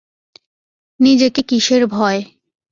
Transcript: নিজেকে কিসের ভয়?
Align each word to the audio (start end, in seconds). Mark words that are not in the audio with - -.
নিজেকে 0.99 1.41
কিসের 1.43 1.83
ভয়? 1.87 2.19